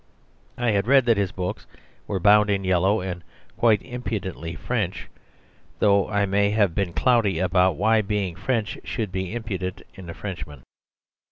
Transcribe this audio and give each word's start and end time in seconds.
I 0.57 0.71
had 0.71 0.87
read 0.87 1.05
that 1.05 1.17
his 1.17 1.31
books 1.31 1.67
were 2.07 2.19
bound 2.19 2.49
in 2.49 2.63
yellow 2.63 3.01
and 3.01 3.23
"quite 3.55 3.83
impudently 3.83 4.55
French"; 4.55 5.07
though 5.77 6.09
I 6.09 6.25
may 6.25 6.49
have 6.49 6.73
been 6.73 6.91
cloudy 6.91 7.37
about 7.37 7.75
why 7.75 8.01
being 8.01 8.35
French 8.35 8.79
should 8.83 9.11
be 9.11 9.31
impudent 9.35 9.83
in 9.93 10.09
a 10.09 10.15
Frenchman. 10.15 10.63